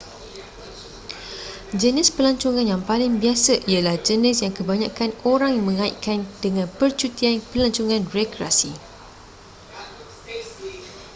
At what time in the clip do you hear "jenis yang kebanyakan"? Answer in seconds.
4.07-5.09